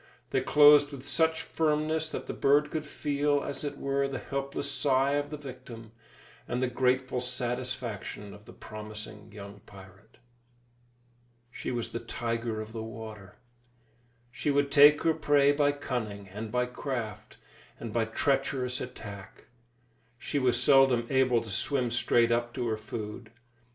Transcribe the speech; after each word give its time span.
They 0.31 0.41
closed 0.41 0.91
with 0.91 1.07
such 1.07 1.43
firmness 1.43 2.09
that 2.09 2.25
the 2.25 2.33
bird 2.33 2.71
could 2.71 2.87
feel, 2.87 3.43
as 3.43 3.63
it 3.63 3.77
were, 3.77 4.07
the 4.07 4.17
helpless 4.17 4.67
sigh 4.71 5.11
of 5.11 5.29
the 5.29 5.37
victim, 5.37 5.91
and 6.47 6.59
the 6.59 6.67
grateful 6.67 7.21
satisfaction 7.21 8.33
of 8.33 8.45
the 8.45 8.51
promising 8.51 9.31
young 9.31 9.59
pirate. 9.67 10.17
She 11.51 11.69
was 11.69 11.91
the 11.91 11.99
tiger 11.99 12.59
of 12.61 12.73
the 12.73 12.81
water. 12.81 13.35
She 14.31 14.49
would 14.49 14.71
take 14.71 15.03
her 15.03 15.13
prey 15.13 15.51
by 15.51 15.71
cunning 15.71 16.29
and 16.29 16.51
by 16.51 16.65
craft, 16.65 17.37
and 17.79 17.93
by 17.93 18.05
treacherous 18.05 18.81
attack. 18.81 19.45
She 20.17 20.39
was 20.39 20.59
seldom 20.59 21.05
able 21.11 21.41
to 21.41 21.51
swim 21.51 21.91
straight 21.91 22.31
up 22.31 22.55
to 22.55 22.67
her 22.69 22.77
food. 22.77 23.29